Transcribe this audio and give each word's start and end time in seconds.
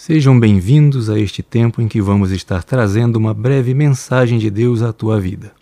Sejam 0.00 0.38
bem-vindos 0.38 1.10
a 1.10 1.18
este 1.18 1.42
tempo 1.42 1.82
em 1.82 1.88
que 1.88 2.00
vamos 2.00 2.30
estar 2.30 2.62
trazendo 2.62 3.16
uma 3.16 3.34
breve 3.34 3.74
mensagem 3.74 4.38
de 4.38 4.48
Deus 4.48 4.80
à 4.80 4.92
tua 4.92 5.20
vida. 5.20 5.52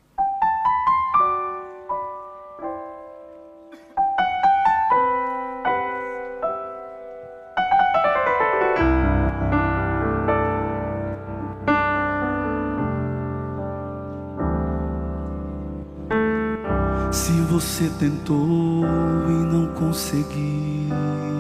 Se 17.11 17.33
você 17.51 17.89
tentou 17.99 18.85
e 18.85 19.47
não 19.51 19.69
conseguiu 19.69 21.36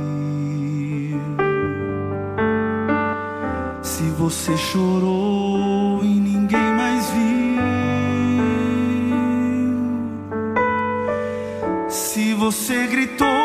você 4.28 4.56
chorou 4.56 6.00
e 6.02 6.08
ninguém 6.08 6.68
mais 6.76 7.08
viu. 7.10 7.62
Se 11.88 12.34
você 12.34 12.88
gritou 12.88 13.35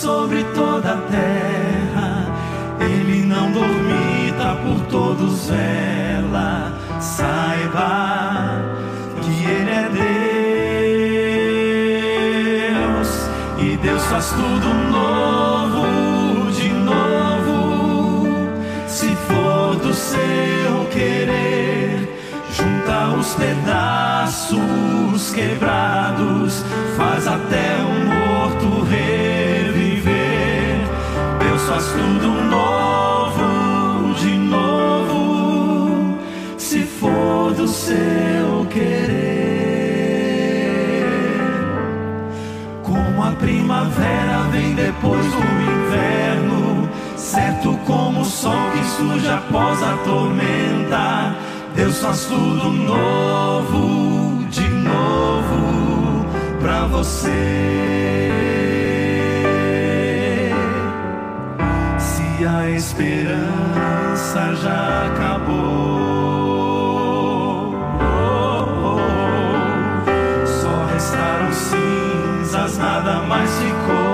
sobre 0.00 0.42
toda 0.54 0.94
a 0.94 0.96
terra. 1.10 2.26
Ele 2.80 3.26
não 3.26 3.52
dormita 3.52 4.56
por 4.62 4.80
todos 4.86 5.48
vela. 5.48 6.72
Saiba 7.00 8.62
que 9.20 9.44
Ele 9.44 9.70
é 9.70 9.88
Deus 12.78 13.28
e 13.58 13.76
Deus 13.76 14.02
faz 14.06 14.30
tudo 14.30 14.74
novo 14.90 16.50
de 16.52 16.70
novo. 16.70 18.26
Se 18.86 19.14
for 19.28 19.76
do 19.76 19.92
seu 19.94 20.86
querer, 20.90 22.08
junta 22.52 23.16
os 23.18 23.34
pedaços 23.34 25.32
quebrados, 25.34 26.64
faz 26.96 27.26
até 27.26 27.76
um 27.82 28.09
morto 28.60 28.84
reviver 28.84 29.70
faz 31.66 31.86
tudo 31.86 32.28
novo 32.50 34.14
de 34.14 34.36
novo, 34.36 36.18
se 36.58 36.80
for 36.82 37.52
do 37.54 37.68
seu 37.68 38.66
querer. 38.68 39.20
Como 42.82 43.22
a 43.22 43.30
primavera 43.32 44.48
vem 44.50 44.74
depois 44.74 45.24
do 45.26 45.38
inverno, 45.38 46.88
certo 47.16 47.78
como 47.86 48.22
o 48.22 48.24
sol 48.24 48.70
que 48.72 48.84
surge 48.84 49.28
após 49.28 49.80
a 49.82 49.96
tormenta. 49.98 51.36
Deus 51.76 51.98
faz 51.98 52.24
tudo 52.24 52.72
novo 52.72 54.44
de 54.50 54.68
novo 54.68 55.99
pra 56.60 56.86
você. 56.86 57.80
a 62.46 62.70
esperança 62.70 64.54
já 64.62 65.06
acabou. 65.06 65.50
Só 70.46 70.84
restaram 70.92 71.52
cinzas, 71.52 72.78
nada 72.78 73.22
mais 73.22 73.50
ficou. 73.58 74.09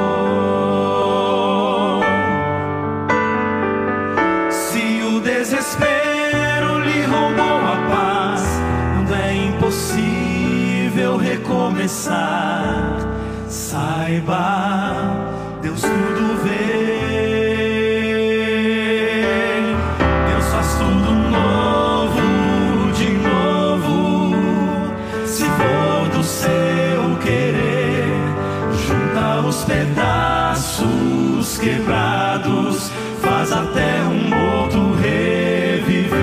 Até 33.56 34.05
um 34.05 34.28
morto 34.28 34.93
reviver. 35.00 36.15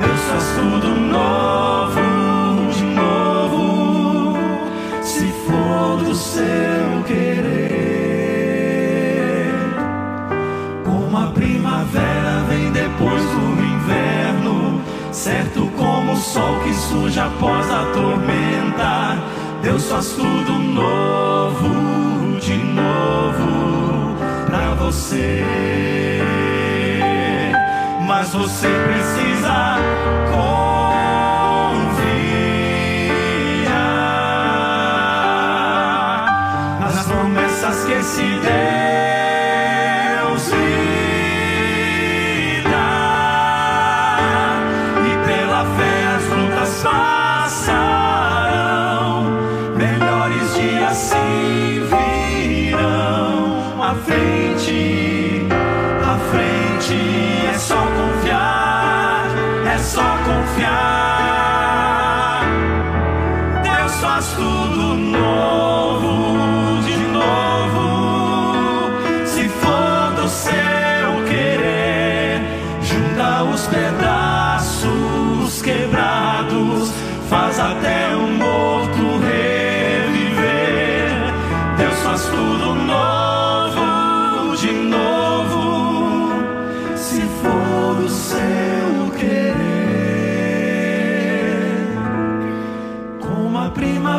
Deus 0.00 0.20
faz 0.20 0.44
tudo 0.54 0.88
novo, 0.88 2.00
de 2.72 2.84
novo, 2.84 4.38
se 5.02 5.26
for 5.46 5.98
do 6.02 6.14
seu 6.14 7.02
querer. 7.06 7.58
Como 10.84 11.18
a 11.18 11.26
primavera 11.26 12.44
vem 12.48 12.72
depois 12.72 13.22
do 13.22 13.62
inverno, 13.62 14.80
certo 15.12 15.70
como 15.76 16.12
o 16.12 16.16
sol 16.16 16.60
que 16.60 16.72
surge 16.72 17.20
após 17.20 17.70
a 17.70 17.84
tormenta. 17.92 19.18
Deus 19.62 19.84
faz 19.90 20.12
tudo 20.12 20.52
novo, 20.52 21.68
de 22.40 22.56
novo 22.56 23.77
você. 24.88 25.44
Mas 28.06 28.30
você 28.32 28.68
precisa 28.68 29.76
confiar 30.30 30.78
nas 36.80 37.06
promessas 37.06 37.84
que 37.84 38.02
se 38.02 38.22
Deus 38.22 38.57
é 59.78 59.82
só 59.82 60.18
confiar. 60.26 61.62
Deus 63.62 63.94
faz 64.00 64.32
tudo 64.32 64.87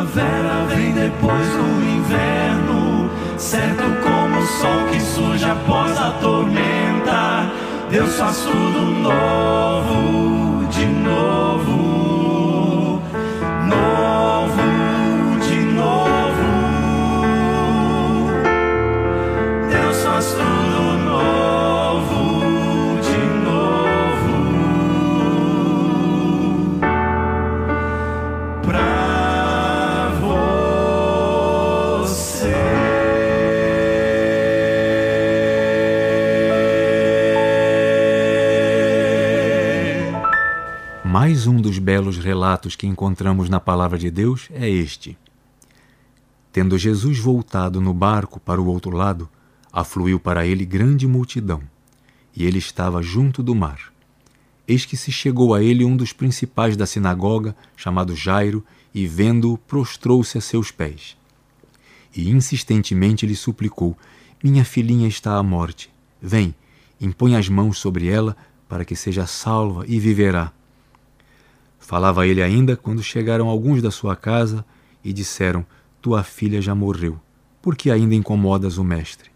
primavera 0.00 0.64
vem 0.68 0.92
depois 0.92 1.46
do 1.48 1.82
inverno, 1.84 3.10
certo 3.36 3.82
como 4.02 4.38
o 4.38 4.46
sol 4.46 4.86
que 4.90 5.00
surge 5.00 5.44
após 5.44 5.98
a 5.98 6.12
tormenta. 6.12 7.50
Deus 7.90 8.14
faz 8.16 8.38
tudo 8.38 8.80
novo, 9.02 10.66
de 10.68 10.86
novo. 10.86 11.89
Mais 41.12 41.48
um 41.48 41.60
dos 41.60 41.76
belos 41.80 42.18
relatos 42.18 42.76
que 42.76 42.86
encontramos 42.86 43.48
na 43.48 43.58
palavra 43.58 43.98
de 43.98 44.08
Deus 44.12 44.48
é 44.52 44.70
este. 44.70 45.18
Tendo 46.52 46.78
Jesus 46.78 47.18
voltado 47.18 47.80
no 47.80 47.92
barco 47.92 48.38
para 48.38 48.62
o 48.62 48.66
outro 48.68 48.96
lado, 48.96 49.28
afluiu 49.72 50.20
para 50.20 50.46
ele 50.46 50.64
grande 50.64 51.08
multidão, 51.08 51.62
e 52.32 52.46
ele 52.46 52.58
estava 52.58 53.02
junto 53.02 53.42
do 53.42 53.56
mar. 53.56 53.92
Eis 54.68 54.84
que 54.86 54.96
se 54.96 55.10
chegou 55.10 55.52
a 55.52 55.60
ele 55.60 55.84
um 55.84 55.96
dos 55.96 56.12
principais 56.12 56.76
da 56.76 56.86
sinagoga, 56.86 57.56
chamado 57.76 58.14
Jairo, 58.14 58.64
e 58.94 59.04
vendo-o, 59.08 59.58
prostrou-se 59.58 60.38
a 60.38 60.40
seus 60.40 60.70
pés. 60.70 61.16
E 62.14 62.30
insistentemente 62.30 63.26
lhe 63.26 63.34
suplicou: 63.34 63.98
Minha 64.44 64.64
filhinha 64.64 65.08
está 65.08 65.36
à 65.36 65.42
morte. 65.42 65.90
Vem, 66.22 66.54
impõe 67.00 67.34
as 67.34 67.48
mãos 67.48 67.78
sobre 67.78 68.06
ela, 68.06 68.36
para 68.68 68.84
que 68.84 68.94
seja 68.94 69.26
salva 69.26 69.84
e 69.88 69.98
viverá. 69.98 70.52
Falava 71.80 72.26
ele 72.26 72.42
ainda 72.42 72.76
quando 72.76 73.02
chegaram 73.02 73.48
alguns 73.48 73.82
da 73.82 73.90
sua 73.90 74.14
casa 74.14 74.64
e 75.02 75.12
disseram: 75.12 75.66
Tua 76.00 76.22
filha 76.22 76.62
já 76.62 76.74
morreu. 76.74 77.18
Por 77.60 77.74
que 77.74 77.90
ainda 77.90 78.14
incomodas 78.14 78.78
o 78.78 78.84
mestre? 78.84 79.30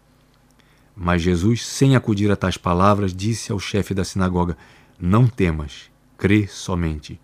Mas 0.95 1.21
Jesus, 1.21 1.65
sem 1.65 1.95
acudir 1.95 2.31
a 2.31 2.35
tais 2.35 2.55
palavras, 2.55 3.13
disse 3.13 3.51
ao 3.51 3.59
chefe 3.59 3.93
da 3.93 4.05
sinagoga: 4.05 4.55
Não 4.97 5.27
temas, 5.27 5.91
crê 6.17 6.47
somente. 6.47 7.19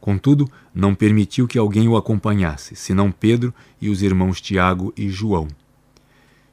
Contudo, 0.00 0.48
não 0.72 0.94
permitiu 0.94 1.48
que 1.48 1.58
alguém 1.58 1.88
o 1.88 1.96
acompanhasse, 1.96 2.76
senão 2.76 3.10
Pedro 3.10 3.52
e 3.80 3.88
os 3.88 4.02
irmãos 4.02 4.40
Tiago 4.40 4.92
e 4.96 5.08
João. 5.08 5.48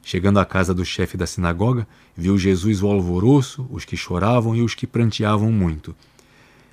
Chegando 0.02 0.40
à 0.40 0.44
casa 0.44 0.74
do 0.74 0.84
chefe 0.84 1.16
da 1.16 1.26
sinagoga, 1.26 1.86
viu 2.16 2.36
Jesus 2.36 2.82
o 2.82 2.88
alvoroço, 2.88 3.66
os 3.70 3.84
que 3.84 3.96
choravam 3.96 4.56
e 4.56 4.62
os 4.62 4.74
que 4.74 4.86
pranteavam 4.86 5.52
muito. 5.52 5.94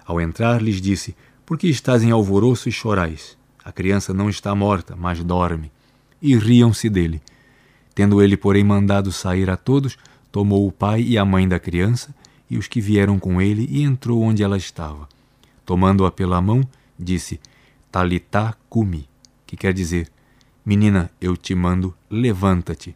Ao 0.06 0.20
entrar, 0.20 0.62
lhes 0.62 0.82
disse: 0.82 1.16
Por 1.46 1.58
que 1.58 1.68
estás 1.68 2.04
em 2.04 2.12
alvoroço 2.12 2.70
e 2.70 2.72
chorais? 2.72 3.38
A 3.64 3.72
criança 3.72 4.14
não 4.14 4.30
está 4.30 4.54
morta, 4.56 4.96
mas 4.96 5.24
dorme. 5.24 5.72
E 6.22 6.36
riam-se 6.36 6.90
dele. 6.90 7.22
Tendo 7.94 8.22
ele, 8.22 8.38
porém, 8.38 8.64
mandado 8.64 9.12
sair 9.12 9.50
a 9.50 9.58
todos, 9.58 9.98
tomou 10.32 10.68
o 10.68 10.72
pai 10.72 11.02
e 11.02 11.18
a 11.18 11.26
mãe 11.26 11.48
da 11.48 11.60
criança 11.60 12.14
e 12.50 12.58
os 12.58 12.68
que 12.68 12.82
vieram 12.82 13.18
com 13.18 13.42
ele 13.42 13.68
e 13.70 13.82
entrou 13.82 14.22
onde 14.22 14.44
ela 14.44 14.58
estava. 14.58 15.08
Tomando-a 15.66 16.12
pela 16.12 16.42
mão, 16.42 16.62
disse: 17.00 17.40
Talitá 17.92 18.56
cumi, 18.70 19.08
que 19.46 19.56
quer 19.56 19.74
dizer: 19.74 20.10
Menina, 20.66 21.10
eu 21.20 21.38
te 21.38 21.56
mando, 21.56 21.96
levanta-te. 22.10 22.96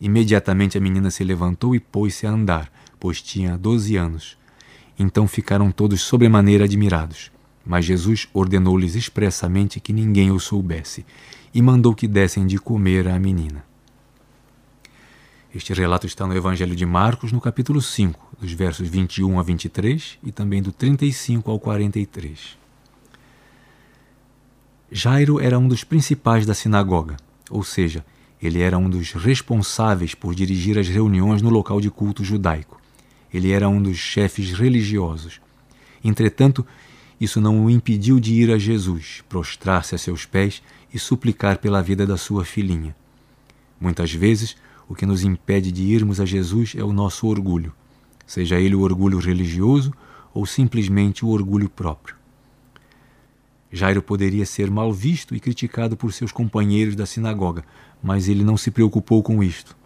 Imediatamente 0.00 0.78
a 0.78 0.80
menina 0.80 1.10
se 1.10 1.24
levantou 1.24 1.74
e 1.74 1.80
pôs-se 1.80 2.26
a 2.26 2.30
andar, 2.30 2.72
pois 2.98 3.20
tinha 3.20 3.56
doze 3.56 3.96
anos. 3.96 4.36
Então 5.02 5.26
ficaram 5.26 5.72
todos 5.72 6.02
sobremaneira 6.02 6.64
admirados. 6.64 7.32
Mas 7.64 7.86
Jesus 7.86 8.28
ordenou-lhes 8.34 8.94
expressamente 8.94 9.80
que 9.80 9.94
ninguém 9.94 10.30
o 10.30 10.38
soubesse 10.38 11.06
e 11.54 11.62
mandou 11.62 11.94
que 11.94 12.06
dessem 12.06 12.46
de 12.46 12.58
comer 12.58 13.08
à 13.08 13.18
menina. 13.18 13.64
Este 15.54 15.72
relato 15.72 16.06
está 16.06 16.26
no 16.26 16.36
Evangelho 16.36 16.76
de 16.76 16.84
Marcos, 16.84 17.32
no 17.32 17.40
capítulo 17.40 17.80
5, 17.80 18.36
dos 18.42 18.52
versos 18.52 18.86
21 18.88 19.40
a 19.40 19.42
23 19.42 20.18
e 20.22 20.30
também 20.30 20.60
do 20.60 20.70
35 20.70 21.50
ao 21.50 21.58
43. 21.58 22.58
Jairo 24.92 25.40
era 25.40 25.58
um 25.58 25.66
dos 25.66 25.82
principais 25.82 26.44
da 26.44 26.52
sinagoga, 26.52 27.16
ou 27.48 27.64
seja, 27.64 28.04
ele 28.42 28.60
era 28.60 28.76
um 28.76 28.90
dos 28.90 29.12
responsáveis 29.12 30.14
por 30.14 30.34
dirigir 30.34 30.78
as 30.78 30.88
reuniões 30.88 31.40
no 31.40 31.48
local 31.48 31.80
de 31.80 31.90
culto 31.90 32.22
judaico. 32.22 32.79
Ele 33.32 33.52
era 33.52 33.68
um 33.68 33.82
dos 33.82 33.96
chefes 33.96 34.52
religiosos. 34.52 35.40
Entretanto, 36.02 36.66
isso 37.20 37.40
não 37.40 37.64
o 37.64 37.70
impediu 37.70 38.18
de 38.18 38.34
ir 38.34 38.50
a 38.50 38.58
Jesus, 38.58 39.22
prostrar-se 39.28 39.94
a 39.94 39.98
seus 39.98 40.24
pés 40.24 40.62
e 40.92 40.98
suplicar 40.98 41.58
pela 41.58 41.82
vida 41.82 42.06
da 42.06 42.16
sua 42.16 42.44
filhinha. 42.44 42.96
Muitas 43.80 44.12
vezes, 44.12 44.56
o 44.88 44.94
que 44.94 45.06
nos 45.06 45.22
impede 45.22 45.70
de 45.70 45.82
irmos 45.82 46.20
a 46.20 46.24
Jesus 46.24 46.74
é 46.76 46.82
o 46.82 46.92
nosso 46.92 47.26
orgulho, 47.26 47.72
seja 48.26 48.58
ele 48.58 48.74
o 48.74 48.80
orgulho 48.80 49.18
religioso 49.18 49.92
ou 50.32 50.46
simplesmente 50.46 51.24
o 51.24 51.28
orgulho 51.28 51.68
próprio. 51.68 52.16
Jairo 53.72 54.02
poderia 54.02 54.44
ser 54.44 54.70
mal 54.70 54.92
visto 54.92 55.34
e 55.34 55.40
criticado 55.40 55.96
por 55.96 56.12
seus 56.12 56.32
companheiros 56.32 56.96
da 56.96 57.06
sinagoga, 57.06 57.64
mas 58.02 58.28
ele 58.28 58.42
não 58.42 58.56
se 58.56 58.70
preocupou 58.70 59.22
com 59.22 59.42
isto. 59.42 59.76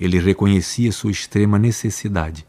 Ele 0.00 0.18
reconhecia 0.18 0.90
sua 0.90 1.12
extrema 1.12 1.58
necessidade. 1.58 2.44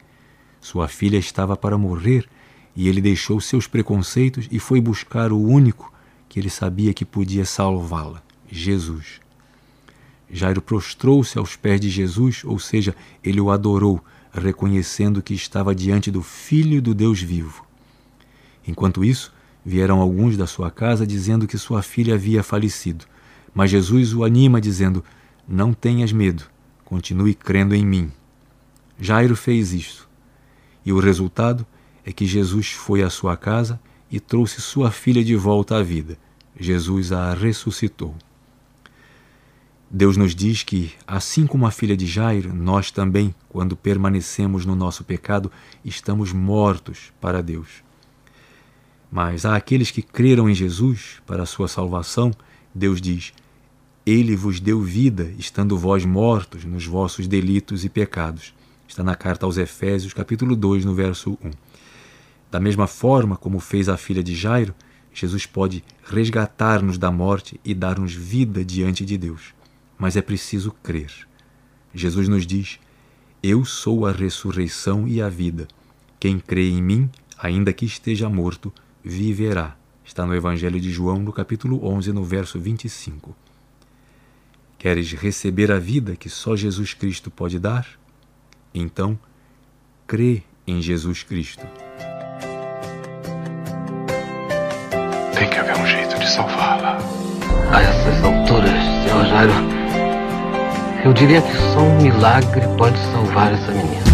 Sua 0.63 0.87
filha 0.87 1.17
estava 1.17 1.57
para 1.57 1.77
morrer 1.77 2.25
e 2.73 2.87
ele 2.87 3.01
deixou 3.01 3.41
seus 3.41 3.67
preconceitos 3.67 4.47
e 4.49 4.59
foi 4.59 4.79
buscar 4.79 5.33
o 5.33 5.37
único 5.37 5.91
que 6.29 6.39
ele 6.39 6.49
sabia 6.49 6.93
que 6.93 7.03
podia 7.03 7.43
salvá-la: 7.43 8.23
Jesus. 8.49 9.19
Jairo 10.31 10.61
prostrou-se 10.61 11.37
aos 11.37 11.57
pés 11.57 11.81
de 11.81 11.89
Jesus, 11.89 12.45
ou 12.45 12.57
seja, 12.57 12.95
ele 13.21 13.41
o 13.41 13.51
adorou, 13.51 14.01
reconhecendo 14.31 15.21
que 15.21 15.33
estava 15.33 15.75
diante 15.75 16.09
do 16.09 16.23
Filho 16.23 16.81
do 16.81 16.93
Deus 16.93 17.21
vivo. 17.21 17.65
Enquanto 18.65 19.03
isso, 19.03 19.33
vieram 19.65 19.99
alguns 19.99 20.37
da 20.37 20.47
sua 20.47 20.71
casa 20.71 21.05
dizendo 21.05 21.45
que 21.45 21.57
sua 21.57 21.83
filha 21.83 22.15
havia 22.15 22.41
falecido. 22.41 23.03
Mas 23.53 23.69
Jesus 23.69 24.13
o 24.13 24.23
anima, 24.23 24.61
dizendo: 24.61 25.03
Não 25.45 25.73
tenhas 25.73 26.13
medo, 26.13 26.45
continue 26.85 27.35
crendo 27.35 27.75
em 27.75 27.85
mim. 27.85 28.09
Jairo 28.97 29.35
fez 29.35 29.73
isto. 29.73 30.12
E 30.85 30.91
o 30.91 30.99
resultado 30.99 31.65
é 32.05 32.11
que 32.11 32.25
Jesus 32.25 32.71
foi 32.71 33.01
à 33.01 33.09
sua 33.09 33.37
casa 33.37 33.79
e 34.11 34.19
trouxe 34.19 34.61
sua 34.61 34.91
filha 34.91 35.23
de 35.23 35.35
volta 35.35 35.77
à 35.77 35.83
vida. 35.83 36.17
Jesus 36.59 37.11
a 37.11 37.33
ressuscitou. 37.33 38.15
Deus 39.89 40.17
nos 40.17 40.33
diz 40.33 40.63
que, 40.63 40.91
assim 41.05 41.45
como 41.45 41.67
a 41.67 41.71
filha 41.71 41.95
de 41.95 42.07
Jairo, 42.07 42.51
nós 42.53 42.89
também, 42.89 43.33
quando 43.47 43.75
permanecemos 43.75 44.65
no 44.65 44.75
nosso 44.75 45.03
pecado, 45.03 45.51
estamos 45.85 46.33
mortos 46.33 47.13
para 47.21 47.43
Deus. 47.43 47.83
Mas 49.11 49.45
há 49.45 49.55
aqueles 49.55 49.91
que 49.91 50.01
creram 50.01 50.49
em 50.49 50.55
Jesus 50.55 51.21
para 51.27 51.43
a 51.43 51.45
sua 51.45 51.67
salvação, 51.67 52.31
Deus 52.73 52.99
diz: 52.99 53.33
Ele 54.03 54.35
vos 54.35 54.59
deu 54.59 54.81
vida, 54.81 55.31
estando 55.37 55.77
vós 55.77 56.03
mortos 56.03 56.65
nos 56.65 56.87
vossos 56.87 57.27
delitos 57.27 57.85
e 57.85 57.89
pecados. 57.89 58.51
Está 58.93 59.03
na 59.03 59.15
carta 59.15 59.47
aos 59.47 59.57
Efésios, 59.57 60.13
capítulo 60.13 60.55
2, 60.55 60.85
no 60.85 60.93
verso 60.93 61.35
1. 61.43 61.49
Da 62.51 62.59
mesma 62.59 62.85
forma 62.85 63.35
como 63.35 63.59
fez 63.59 63.89
a 63.89 63.97
filha 63.97 64.23
de 64.23 64.35
Jairo, 64.35 64.75
Jesus 65.11 65.47
pode 65.47 65.83
resgatar-nos 66.03 66.99
da 66.99 67.11
morte 67.11 67.59
e 67.65 67.73
dar-nos 67.73 68.13
vida 68.13 68.63
diante 68.63 69.03
de 69.03 69.17
Deus 69.17 69.53
mas 70.03 70.17
é 70.17 70.21
preciso 70.21 70.69
crer. 70.83 71.11
Jesus 71.93 72.27
nos 72.27 72.45
diz: 72.45 72.77
Eu 73.41 73.63
sou 73.63 74.05
a 74.05 74.11
ressurreição 74.11 75.07
e 75.07 75.21
a 75.21 75.29
vida. 75.29 75.65
Quem 76.19 76.37
crê 76.39 76.69
em 76.69 76.83
mim, 76.83 77.09
ainda 77.37 77.71
que 77.71 77.85
esteja 77.85 78.27
morto, 78.27 78.73
viverá. 79.01 79.77
Está 80.03 80.25
no 80.25 80.35
Evangelho 80.35 80.77
de 80.77 80.91
João, 80.91 81.19
no 81.19 81.31
capítulo 81.31 81.87
11, 81.87 82.11
no 82.11 82.21
verso 82.21 82.59
25. 82.59 83.33
Queres 84.77 85.13
receber 85.13 85.71
a 85.71 85.79
vida 85.79 86.17
que 86.17 86.29
só 86.29 86.53
Jesus 86.53 86.93
Cristo 86.93 87.31
pode 87.31 87.57
dar? 87.57 87.87
Então, 88.73 89.17
crê 90.07 90.41
em 90.65 90.81
Jesus 90.81 91.23
Cristo. 91.23 91.65
Tem 95.37 95.49
que 95.49 95.57
haver 95.57 95.77
um 95.77 95.85
jeito 95.85 96.17
de 96.17 96.29
salvá-la. 96.29 96.97
A 97.71 97.81
essas 97.81 98.23
alturas, 98.23 98.71
Sr. 98.71 99.25
Jairo, 99.29 99.53
eu 101.05 101.13
diria 101.13 101.41
que 101.41 101.55
só 101.73 101.79
um 101.79 102.01
milagre 102.01 102.65
pode 102.77 102.97
salvar 103.11 103.53
essa 103.53 103.71
menina. 103.71 104.12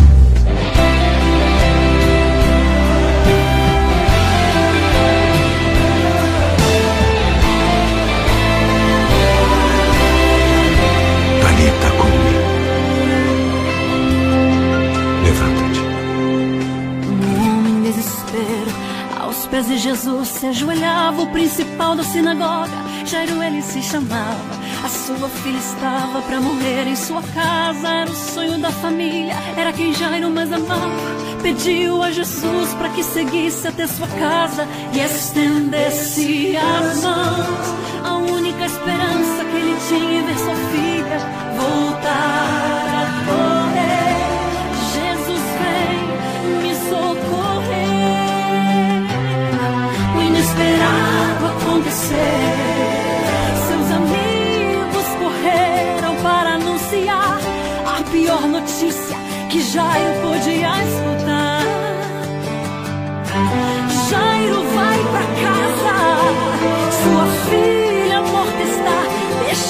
E 19.70 19.78
Jesus 19.78 20.28
se 20.28 20.48
ajoelhava, 20.48 21.22
o 21.22 21.32
principal 21.32 21.96
da 21.96 22.04
sinagoga, 22.04 22.72
Jairo 23.06 23.42
ele 23.42 23.62
se 23.62 23.82
chamava. 23.82 24.60
A 24.84 24.90
sua 24.90 25.30
filha 25.30 25.58
estava 25.58 26.22
para 26.22 26.40
morrer 26.40 26.88
em 26.88 26.96
sua 26.96 27.22
casa, 27.22 27.88
era 27.88 28.10
o 28.10 28.16
sonho 28.16 28.60
da 28.60 28.72
família, 28.72 29.34
era 29.58 29.74
quem 29.74 29.94
Jairo 29.94 30.30
mais 30.30 30.52
amava. 30.52 30.90
Pediu 31.42 32.04
a 32.04 32.12
Jesus 32.12 32.74
para 32.74 32.90
que 32.90 33.04
seguisse 33.04 33.68
até 33.68 33.88
sua 33.88 34.08
casa 34.08 34.68
e 34.94 35.00
estendesse 35.00 36.56
as 36.56 37.02
mãos. 37.02 38.06
A 38.06 38.18
única 38.18 38.66
esperança 38.66 39.46
que 39.46 39.58
ele 39.58 39.78
tinha 39.88 40.22
em 40.22 40.26
ver 40.26 40.38
sua 40.38 40.56
filha 40.56 41.20
voltar 41.58 42.69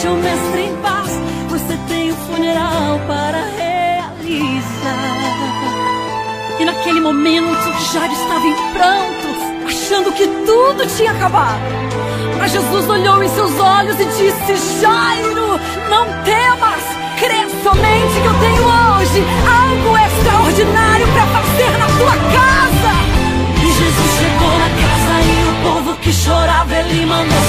Deixa 0.01 0.13
o 0.13 0.17
mestre 0.17 0.61
em 0.61 0.75
paz, 0.77 1.11
você 1.49 1.77
tem 1.89 2.13
um 2.13 2.15
funeral 2.15 3.01
para 3.05 3.43
realizar. 3.57 4.95
E 6.57 6.63
naquele 6.63 7.01
momento, 7.01 7.69
Jairo 7.91 8.13
estava 8.13 8.47
em 8.47 8.55
prantos, 8.71 9.67
achando 9.67 10.13
que 10.13 10.25
tudo 10.45 10.87
tinha 10.95 11.11
acabado. 11.11 11.59
Mas 12.37 12.53
Jesus 12.53 12.87
olhou 12.87 13.21
em 13.21 13.27
seus 13.27 13.51
olhos 13.59 13.99
e 13.99 14.05
disse: 14.05 14.79
Jairo, 14.79 15.59
não 15.89 16.05
temas, 16.23 16.81
crê 17.19 17.49
somente 17.61 18.21
que 18.21 18.25
eu 18.25 18.39
tenho 18.39 18.63
hoje 18.63 19.21
algo 19.51 19.97
extraordinário 19.97 21.07
para 21.09 21.27
fazer 21.27 21.77
na 21.77 21.87
tua 21.87 22.15
casa. 22.31 22.93
E 23.61 23.67
Jesus 23.67 24.11
chegou 24.17 24.59
na 24.59 24.69
casa 24.79 25.13
e 25.25 25.43
o 25.49 25.73
povo 25.73 25.93
que 25.97 26.13
chorava 26.13 26.73
ele 26.73 27.05
mandou 27.05 27.48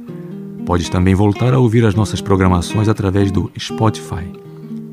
Podes 0.71 0.87
também 0.87 1.13
voltar 1.13 1.53
a 1.53 1.59
ouvir 1.59 1.85
as 1.85 1.95
nossas 1.95 2.21
programações 2.21 2.87
através 2.87 3.29
do 3.29 3.51
Spotify. 3.59 4.23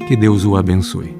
Que 0.08 0.16
Deus 0.16 0.44
o 0.44 0.56
abençoe. 0.56 1.17